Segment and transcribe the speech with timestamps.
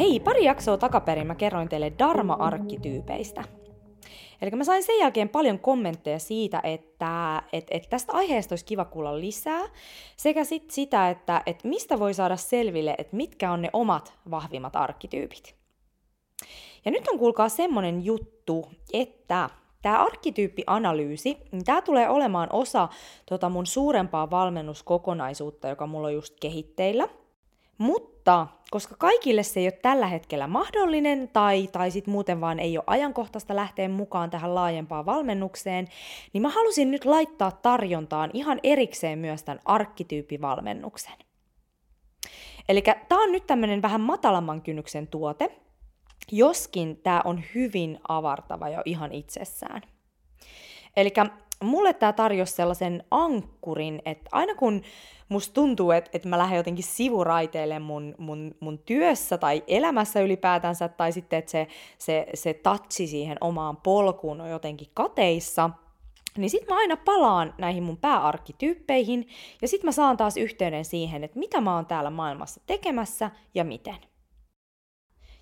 [0.00, 3.44] Hei, pari jaksoa takaperin mä kerroin teille Dharma-arkkityypeistä.
[4.42, 8.84] Eli mä sain sen jälkeen paljon kommentteja siitä, että, että, että tästä aiheesta olisi kiva
[8.84, 9.60] kuulla lisää,
[10.16, 14.76] sekä sit sitä, että, että mistä voi saada selville, että mitkä on ne omat vahvimmat
[14.76, 15.54] arkkityypit.
[16.84, 19.50] Ja nyt on kuulkaa semmonen juttu, että
[19.82, 22.88] tämä arkkityyppianalyysi, niin tämä tulee olemaan osa
[23.28, 27.08] tota mun suurempaa valmennuskokonaisuutta, joka mulla on just kehitteillä.
[27.80, 32.78] Mutta koska kaikille se ei ole tällä hetkellä mahdollinen tai, tai sitten muuten vaan ei
[32.78, 35.88] ole ajankohtaista lähteä mukaan tähän laajempaan valmennukseen,
[36.32, 41.12] niin mä halusin nyt laittaa tarjontaan ihan erikseen myös tämän arkkityyppivalmennuksen.
[42.68, 45.56] Eli tämä on nyt tämmöinen vähän matalamman kynnyksen tuote,
[46.32, 49.82] joskin tämä on hyvin avartava jo ihan itsessään.
[50.96, 51.10] Eli
[51.64, 54.82] mulle tämä tarjosi sellaisen ankkurin, että aina kun
[55.28, 60.88] musta tuntuu, että, että mä lähden jotenkin sivuraiteille mun, mun, mun työssä tai elämässä ylipäätänsä,
[60.88, 61.66] tai sitten, että se,
[61.98, 65.70] se, se tatsi siihen omaan polkuun on jotenkin kateissa,
[66.38, 69.28] niin sitten mä aina palaan näihin mun pääarkkityyppeihin,
[69.62, 73.64] ja sitten mä saan taas yhteyden siihen, että mitä mä oon täällä maailmassa tekemässä ja
[73.64, 74.09] miten.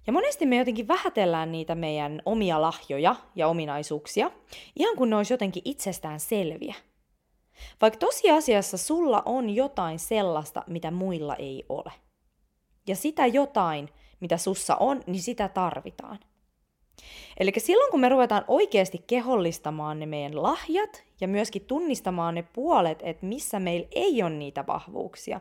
[0.08, 4.30] Ja monesti me jotenkin vähätellään niitä meidän omia lahjoja ja ominaisuuksia,
[4.76, 6.74] ihan kun ne olisi jotenkin itsestään selviä.
[7.80, 11.92] Vaikka tosiasiassa sulla on jotain sellaista, mitä muilla ei ole.
[12.86, 13.88] Ja sitä jotain,
[14.20, 16.18] mitä sussa on, niin sitä tarvitaan.
[17.40, 22.98] Eli silloin kun me ruvetaan oikeasti kehollistamaan ne meidän lahjat ja myöskin tunnistamaan ne puolet,
[23.02, 25.40] että missä meillä ei ole niitä vahvuuksia,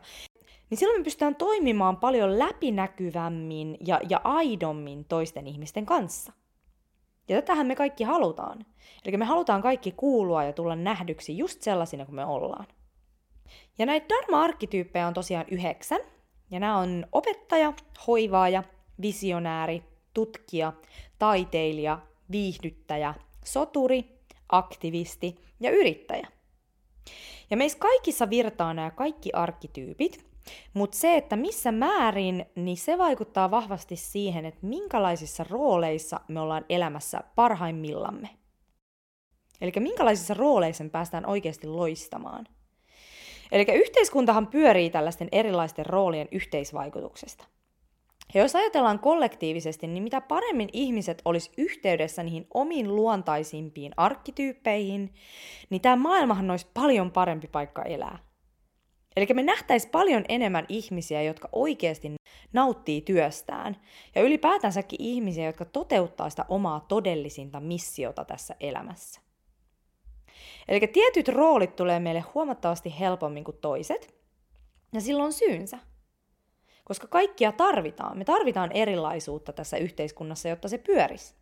[0.70, 6.32] niin silloin me pystytään toimimaan paljon läpinäkyvämmin ja, ja aidommin toisten ihmisten kanssa.
[7.28, 8.66] Ja tätähän me kaikki halutaan.
[9.04, 12.66] Eli me halutaan kaikki kuulua ja tulla nähdyksi just sellaisina kuin me ollaan.
[13.78, 16.00] Ja näitä dharma-arkkityyppejä on tosiaan yhdeksän.
[16.50, 17.72] Ja nämä on opettaja,
[18.06, 18.62] hoivaaja,
[19.02, 19.82] visionääri,
[20.14, 20.72] tutkija,
[21.18, 21.98] taiteilija,
[22.30, 23.14] viihdyttäjä,
[23.44, 24.04] soturi,
[24.48, 26.28] aktivisti ja yrittäjä.
[27.50, 30.27] Ja meissä kaikissa virtaa nämä kaikki arkkityypit,
[30.74, 36.64] mutta se, että missä määrin, niin se vaikuttaa vahvasti siihen, että minkälaisissa rooleissa me ollaan
[36.68, 38.28] elämässä parhaimmillamme.
[39.60, 42.46] Eli minkälaisissa rooleissa me päästään oikeasti loistamaan.
[43.52, 47.44] Eli yhteiskuntahan pyörii tällaisten erilaisten roolien yhteisvaikutuksesta.
[48.34, 55.14] Ja jos ajatellaan kollektiivisesti, niin mitä paremmin ihmiset olisi yhteydessä niihin omiin luontaisimpiin arkkityyppeihin,
[55.70, 58.27] niin tämä maailmahan olisi paljon parempi paikka elää.
[59.16, 62.14] Eli me nähtäisiin paljon enemmän ihmisiä, jotka oikeasti
[62.52, 63.76] nauttii työstään,
[64.14, 69.20] ja ylipäätänsäkin ihmisiä, jotka toteuttaa sitä omaa todellisinta missiota tässä elämässä.
[70.68, 74.14] Eli tietyt roolit tulee meille huomattavasti helpommin kuin toiset,
[74.92, 75.78] ja silloin syynsä.
[76.84, 78.18] Koska kaikkia tarvitaan.
[78.18, 81.34] Me tarvitaan erilaisuutta tässä yhteiskunnassa, jotta se pyörisi.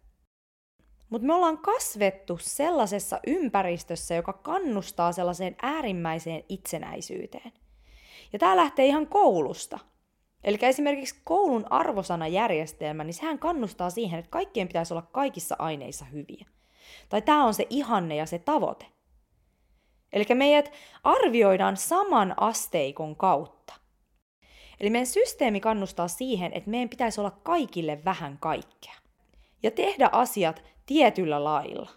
[1.11, 7.53] Mutta me ollaan kasvettu sellaisessa ympäristössä, joka kannustaa sellaiseen äärimmäiseen itsenäisyyteen.
[8.33, 9.79] Ja tämä lähtee ihan koulusta.
[10.45, 16.47] Eli esimerkiksi koulun arvosanajärjestelmä, niin sehän kannustaa siihen, että kaikkien pitäisi olla kaikissa aineissa hyviä.
[17.09, 18.87] Tai tämä on se ihanne ja se tavoite.
[20.13, 20.73] Eli meidät
[21.05, 23.75] arvioidaan saman asteikon kautta.
[24.81, 28.95] Eli meidän systeemi kannustaa siihen, että meidän pitäisi olla kaikille vähän kaikkea.
[29.63, 31.91] Ja tehdä asiat tietyllä lailla.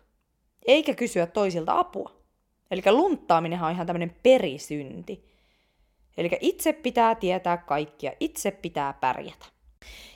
[0.68, 2.12] Eikä kysyä toisilta apua.
[2.72, 5.30] Eli lunttaaminen on ihan tämmöinen perisynti.
[6.18, 9.46] Eli itse pitää tietää kaikkia, itse pitää pärjätä.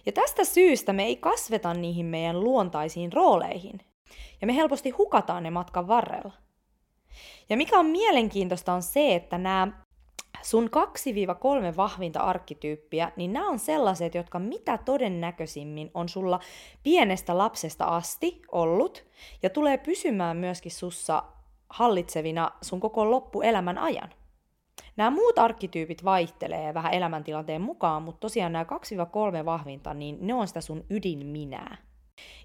[0.06, 3.80] Ja tästä syystä me ei kasveta niihin meidän luontaisiin rooleihin.
[4.42, 6.34] Ja me helposti hukataan ne matkan varrella.
[7.50, 9.83] Ja mikä on mielenkiintoista on se, että nämä
[10.42, 10.70] sun
[11.74, 16.40] 2-3 vahvinta arkkityyppiä, niin nämä on sellaiset, jotka mitä todennäköisimmin on sulla
[16.84, 19.06] pienestä lapsesta asti ollut
[19.44, 21.24] ja tulee pysymään myöskin sussa
[21.70, 24.10] hallitsevina sun koko loppuelämän ajan.
[24.98, 28.66] Nämä muut arkkityypit vaihtelee vähän elämäntilanteen mukaan, mutta tosiaan nämä
[29.42, 31.78] 2-3 vahvinta, niin ne on sitä sun ydinminää.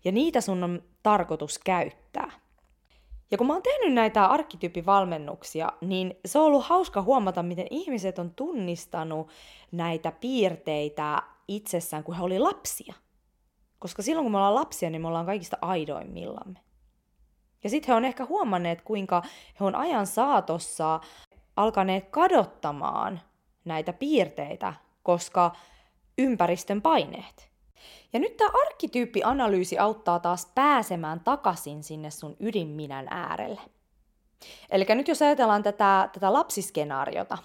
[0.04, 2.30] Ja niitä sun on tarkoitus käyttää.
[3.30, 8.18] Ja kun mä oon tehnyt näitä arkkityyppivalmennuksia, niin se on ollut hauska huomata, miten ihmiset
[8.18, 9.30] on tunnistanut
[9.72, 12.94] näitä piirteitä itsessään, kun he oli lapsia.
[13.78, 16.58] Koska silloin kun me ollaan lapsia, niin me ollaan kaikista aidoimmillamme.
[17.64, 19.22] Ja sitten he on ehkä huomanneet, kuinka
[19.60, 21.00] he on ajan saatossa
[21.56, 23.20] alkaneet kadottamaan
[23.64, 25.52] näitä piirteitä, koska
[26.18, 27.50] ympäristön paineet.
[28.12, 33.60] Ja nyt tämä arkkityyppianalyysi auttaa taas pääsemään takaisin sinne sun ydinminän äärelle.
[34.70, 37.38] Eli nyt jos ajatellaan tätä, tätä lapsiskenaariota,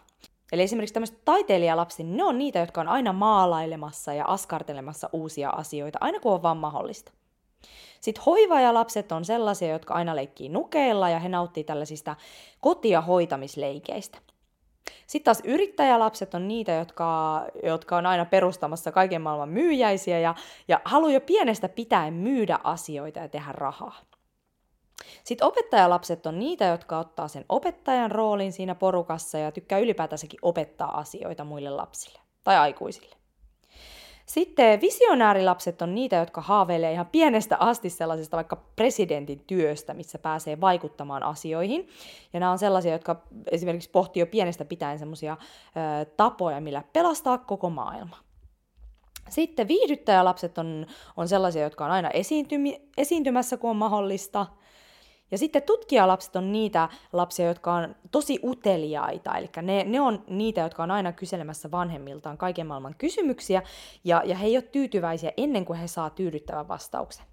[0.54, 5.98] Eli esimerkiksi tämmöiset taiteilijalapsi, ne on niitä, jotka on aina maalailemassa ja askartelemassa uusia asioita,
[6.02, 7.12] aina kun on vaan mahdollista.
[8.02, 12.16] Sitten hoivaajalapset on sellaisia, jotka aina leikkii nukeilla ja he nauttii tällaisista
[12.62, 14.18] kotia hoitamisleikeistä.
[15.08, 20.36] Sitten taas yrittäjälapset on niitä, jotka, jotka on aina perustamassa kaiken maailman myyjäisiä ja,
[20.68, 24.02] ja haluaa jo pienestä pitäen myydä asioita ja tehdä rahaa.
[25.24, 30.98] Sitten opettajalapset on niitä, jotka ottaa sen opettajan roolin siinä porukassa ja tykkää ylipäätänsäkin opettaa
[30.98, 33.23] asioita muille lapsille tai aikuisille.
[34.26, 40.62] Sitten visionäärilapset on niitä, jotka haaveilee ihan pienestä asti sellaisesta vaikka presidentin työstä, missä pääsee
[40.62, 41.88] vaikuttamaan asioihin.
[42.34, 43.22] Ja nämä on sellaisia, jotka
[43.52, 45.38] esimerkiksi pohtii jo pienestä pitäen semmoisia
[46.18, 48.18] tapoja, millä pelastaa koko maailma.
[49.30, 50.86] Sitten viihdyttäjälapset on,
[51.18, 54.46] on sellaisia, jotka on aina esiintymi, esiintymässä, kun on mahdollista–
[55.34, 60.62] ja sitten tutkijalapset on niitä lapsia, jotka on tosi uteliaita, eli ne, ne on niitä,
[60.62, 63.62] jotka on aina kyselemässä vanhemmiltaan kaiken maailman kysymyksiä,
[64.04, 67.26] ja, ja he ei ole tyytyväisiä ennen kuin he saa tyydyttävän vastauksen.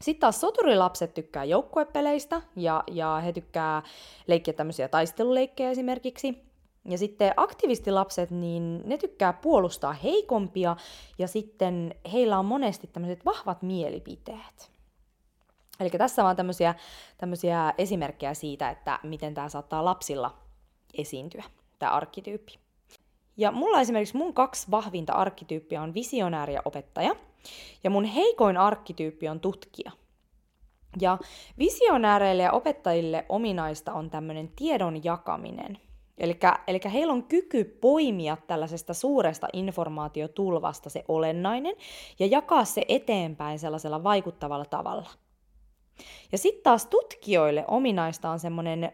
[0.00, 3.82] Sitten taas soturilapset tykkää joukkuepeleistä, ja, ja he tykkää
[4.26, 6.38] leikkiä tämmöisiä taisteluleikkejä esimerkiksi.
[6.84, 10.76] Ja sitten aktivistilapset, niin ne tykkää puolustaa heikompia,
[11.18, 14.69] ja sitten heillä on monesti tämmöiset vahvat mielipiteet.
[15.80, 16.74] Eli tässä vaan tämmöisiä,
[17.18, 20.38] tämmöisiä esimerkkejä siitä, että miten tämä saattaa lapsilla
[20.94, 21.44] esiintyä,
[21.78, 22.58] tämä arkkityyppi.
[23.36, 27.16] Ja mulla esimerkiksi mun kaksi vahvinta arkkityyppiä on visionääri ja opettaja,
[27.84, 29.90] ja mun heikoin arkkityyppi on tutkija.
[31.00, 31.18] Ja
[31.58, 35.78] visionääreille ja opettajille ominaista on tämmöinen tiedon jakaminen.
[36.18, 41.76] Eli heillä on kyky poimia tällaisesta suuresta informaatiotulvasta se olennainen
[42.18, 45.10] ja jakaa se eteenpäin sellaisella vaikuttavalla tavalla–
[46.32, 48.92] ja sitten taas tutkijoille ominaista on semmoinen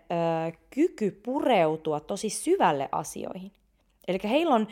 [0.70, 3.52] kyky pureutua tosi syvälle asioihin.
[4.08, 4.66] Eli heillä on ö,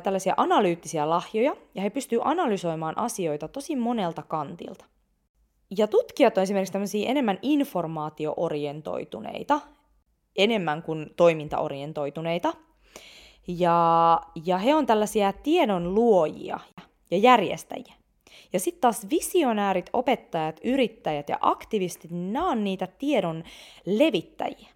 [0.00, 4.84] tällaisia analyyttisiä lahjoja ja he pystyvät analysoimaan asioita tosi monelta kantilta.
[5.78, 9.60] Ja tutkijat on esimerkiksi tämmöisiä enemmän informaatioorientoituneita,
[10.36, 12.52] enemmän kuin toimintaorientoituneita.
[13.48, 16.60] Ja, ja he on tällaisia tiedon luojia
[17.10, 17.94] ja järjestäjiä.
[18.52, 23.44] Ja sitten taas visionäärit, opettajat, yrittäjät ja aktivistit, nämä on niitä tiedon
[23.86, 24.68] levittäjiä.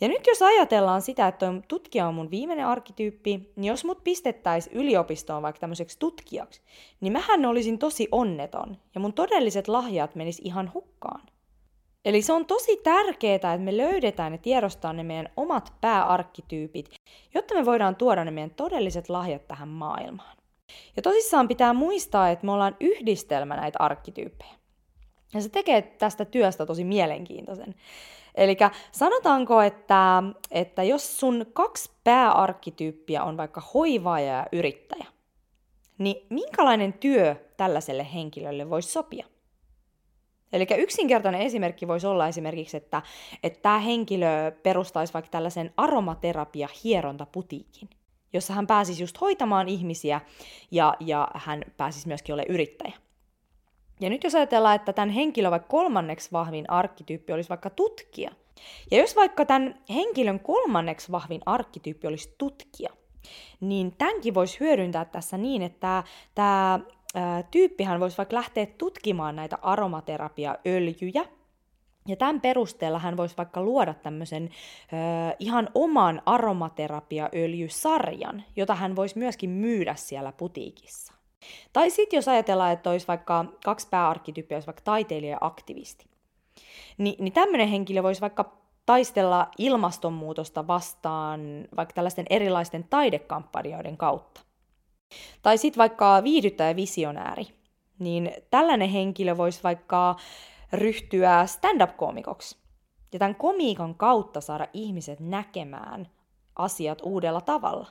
[0.00, 4.76] Ja nyt jos ajatellaan sitä, että tutkija on mun viimeinen arkkityyppi, niin jos mut pistettäisiin
[4.76, 6.62] yliopistoon vaikka tämmöiseksi tutkijaksi,
[7.00, 11.22] niin mähän olisin tosi onneton ja mun todelliset lahjat menis ihan hukkaan.
[12.04, 16.90] Eli se on tosi tärkeää, että me löydetään ja tiedostaa ne meidän omat pääarkkityypit,
[17.34, 20.36] jotta me voidaan tuoda ne meidän todelliset lahjat tähän maailmaan.
[20.96, 24.54] Ja tosissaan pitää muistaa, että me ollaan yhdistelmä näitä arkkityyppejä.
[25.34, 27.74] Ja se tekee tästä työstä tosi mielenkiintoisen.
[28.34, 28.56] Eli
[28.92, 35.06] sanotaanko, että, että jos sun kaksi pääarkkityyppiä on vaikka hoivaaja ja yrittäjä,
[35.98, 39.26] niin minkälainen työ tällaiselle henkilölle voisi sopia?
[40.52, 43.02] Eli yksinkertainen esimerkki voisi olla esimerkiksi, että,
[43.42, 47.88] että tämä henkilö perustaisi vaikka tällaisen aromaterapia-hierontaputiikin–
[48.34, 50.20] jossa hän pääsisi just hoitamaan ihmisiä
[50.70, 52.92] ja, ja hän pääsisi myöskin olemaan yrittäjä.
[54.00, 58.30] Ja nyt jos ajatellaan, että tämän henkilön vaikka kolmanneksi vahvin arkkityyppi olisi vaikka tutkija,
[58.90, 62.90] ja jos vaikka tämän henkilön kolmanneksi vahvin arkkityyppi olisi tutkija,
[63.60, 66.80] niin tämänkin voisi hyödyntää tässä niin, että tämä,
[67.50, 71.24] tyyppihän voisi vaikka lähteä tutkimaan näitä aromaterapiaöljyjä,
[72.08, 74.48] ja tämän perusteella hän voisi vaikka luoda tämmöisen ö,
[75.38, 81.14] ihan oman aromaterapiaöljysarjan, jota hän voisi myöskin myydä siellä putiikissa.
[81.72, 86.04] Tai sitten jos ajatellaan, että olisi vaikka kaksi pääarkkityyppiä, olisi vaikka taiteilija ja aktivisti,
[86.98, 91.40] niin, niin tämmöinen henkilö voisi vaikka taistella ilmastonmuutosta vastaan
[91.76, 94.40] vaikka tällaisten erilaisten taidekampanjoiden kautta.
[95.42, 97.46] Tai sitten vaikka viihdyttäjä visionääri,
[97.98, 100.16] niin tällainen henkilö voisi vaikka
[100.74, 102.56] ryhtyä stand-up-koomikoksi.
[103.12, 106.08] Ja tämän komiikan kautta saada ihmiset näkemään
[106.56, 107.86] asiat uudella tavalla.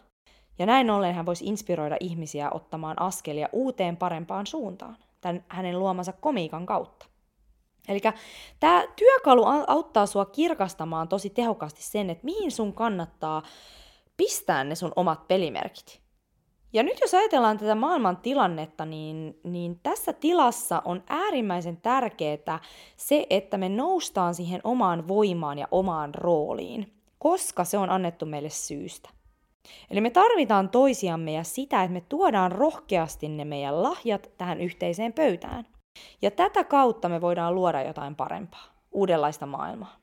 [0.59, 6.13] Ja näin ollen hän voisi inspiroida ihmisiä ottamaan askelia uuteen parempaan suuntaan, tämän hänen luomansa
[6.13, 7.05] komiikan kautta.
[7.87, 8.01] Eli
[8.59, 13.43] tämä työkalu auttaa sua kirkastamaan tosi tehokkaasti sen, että mihin sun kannattaa
[14.17, 16.02] pistää ne sun omat pelimerkit.
[16.73, 22.59] Ja nyt jos ajatellaan tätä maailman tilannetta, niin, niin tässä tilassa on äärimmäisen tärkeää
[22.97, 28.49] se, että me noustaan siihen omaan voimaan ja omaan rooliin, koska se on annettu meille
[28.49, 29.09] syystä.
[29.91, 35.13] Eli me tarvitaan toisiamme ja sitä, että me tuodaan rohkeasti ne meidän lahjat tähän yhteiseen
[35.13, 35.65] pöytään.
[36.21, 40.02] Ja tätä kautta me voidaan luoda jotain parempaa, uudenlaista maailmaa.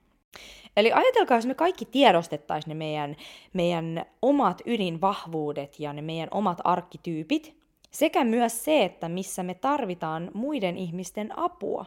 [0.76, 3.16] Eli ajatelkaa, jos me kaikki tiedostettaisiin ne meidän,
[3.52, 7.56] meidän omat ydinvahvuudet ja ne meidän omat arkkityypit,
[7.90, 11.84] sekä myös se, että missä me tarvitaan muiden ihmisten apua,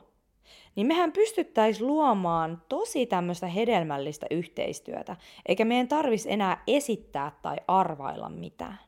[0.75, 8.29] niin mehän pystyttäisiin luomaan tosi tämmöistä hedelmällistä yhteistyötä, eikä meidän tarvitsisi enää esittää tai arvailla
[8.29, 8.79] mitään.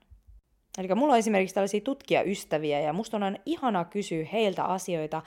[0.78, 5.22] Eli mulla on esimerkiksi tällaisia tutkijaystäviä ja musta on aina ihanaa kysyä heiltä asioita,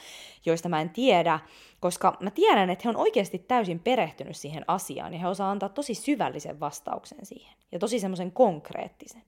[0.46, 1.40] joista mä en tiedä,
[1.80, 5.68] koska mä tiedän, että he on oikeasti täysin perehtynyt siihen asiaan ja he osaa antaa
[5.68, 9.22] tosi syvällisen vastauksen siihen ja tosi semmoisen konkreettisen.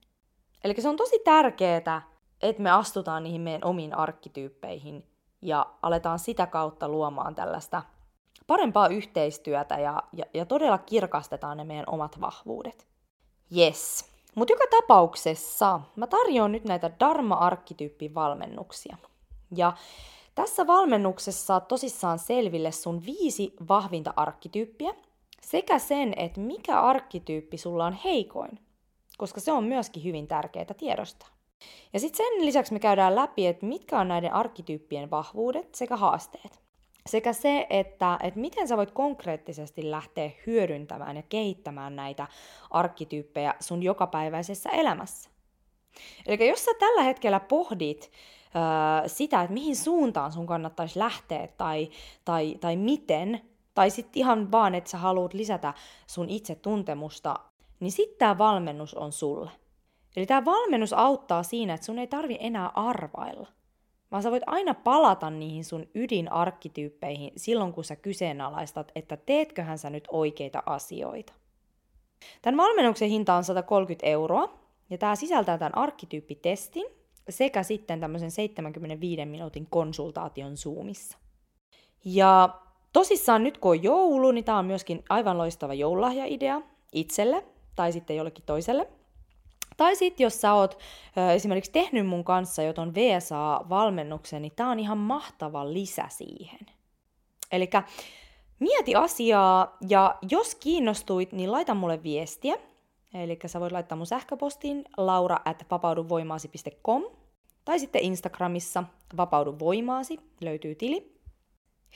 [0.63, 2.01] Eli se on tosi tärkeää,
[2.41, 5.03] että me astutaan niihin meidän omiin arkkityyppeihin
[5.41, 7.83] ja aletaan sitä kautta luomaan tällaista
[8.47, 12.87] parempaa yhteistyötä ja, ja, ja todella kirkastetaan ne meidän omat vahvuudet.
[13.57, 14.10] Yes.
[14.35, 18.97] Mutta joka tapauksessa mä tarjoan nyt näitä Dharma-arkkityyppin valmennuksia.
[19.55, 19.73] Ja
[20.35, 24.93] tässä valmennuksessa tosissaan selville sun viisi vahvinta arkkityyppiä
[25.41, 28.59] sekä sen, että mikä arkkityyppi sulla on heikoin,
[29.17, 31.29] koska se on myöskin hyvin tärkeää tiedostaa.
[31.93, 36.70] Ja sitten sen lisäksi me käydään läpi, että mitkä on näiden arkkityyppien vahvuudet sekä haasteet.
[37.11, 42.27] Sekä se, että, että miten sä voit konkreettisesti lähteä hyödyntämään ja kehittämään näitä
[42.69, 45.29] arkkityyppejä sun jokapäiväisessä elämässä.
[46.25, 48.11] Eli jos sä tällä hetkellä pohdit
[48.45, 51.89] äh, sitä, että mihin suuntaan sun kannattaisi lähteä tai,
[52.25, 53.41] tai, tai miten,
[53.73, 55.73] tai sitten ihan vaan, että sä haluat lisätä
[56.07, 57.39] sun itsetuntemusta,
[57.79, 59.51] niin sitten tämä valmennus on sulle.
[60.15, 63.47] Eli tämä valmennus auttaa siinä, että sun ei tarvi enää arvailla,
[64.11, 69.89] vaan sä voit aina palata niihin sun ydinarkkityyppeihin silloin, kun sä kyseenalaistat, että teetköhän sä
[69.89, 71.33] nyt oikeita asioita.
[72.41, 74.53] Tämän valmennuksen hinta on 130 euroa,
[74.89, 76.85] ja tämä sisältää tämän arkkityyppitestin
[77.29, 81.17] sekä sitten tämmöisen 75 minuutin konsultaation Zoomissa.
[82.05, 82.49] Ja
[82.93, 88.15] tosissaan nyt kun on joulu, niin tämä on myöskin aivan loistava joululahjaidea itselle tai sitten
[88.15, 88.87] jollekin toiselle–
[89.81, 90.77] tai sitten jos sä oot
[91.17, 96.59] ö, esimerkiksi tehnyt mun kanssa jo ton VSA-valmennuksen, niin tää on ihan mahtava lisä siihen.
[97.51, 97.69] Eli
[98.59, 102.55] mieti asiaa ja jos kiinnostuit, niin laita mulle viestiä.
[103.13, 107.03] Eli sä voit laittaa mun sähköpostiin laura at vapauduvoimaasi.com
[107.65, 108.83] tai sitten Instagramissa
[109.17, 111.15] vapauduvoimaasi löytyy tili.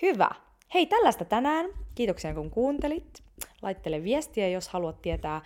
[0.01, 0.29] Hyvä.
[0.73, 1.65] Hei, tällaista tänään.
[1.95, 3.23] Kiitoksia kun kuuntelit.
[3.61, 5.41] Laittele viestiä, jos haluat tietää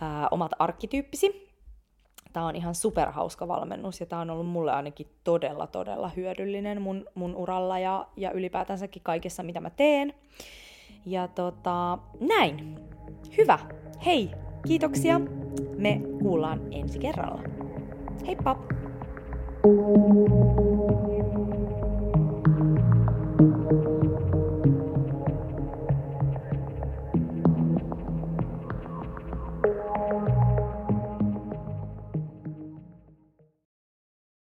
[0.00, 1.51] ää, omat arkkityyppisi
[2.32, 7.06] tämä on ihan superhauska valmennus ja tämä on ollut mulle ainakin todella, todella hyödyllinen mun,
[7.14, 10.14] mun uralla ja, ja ylipäätänsäkin kaikessa, mitä mä teen.
[11.06, 12.78] Ja tota, näin.
[13.38, 13.58] Hyvä.
[14.06, 14.30] Hei,
[14.66, 15.20] kiitoksia.
[15.76, 17.42] Me kuullaan ensi kerralla.
[18.26, 18.56] Heippa!
[19.64, 19.86] thank
[23.72, 23.81] you